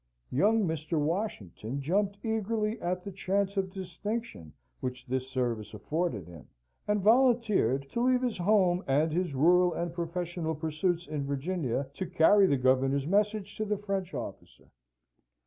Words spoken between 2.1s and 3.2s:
eagerly at the